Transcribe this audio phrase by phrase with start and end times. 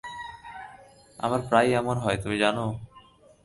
[1.19, 2.65] আমার প্রায়ই এমন হয় তুমি জানো।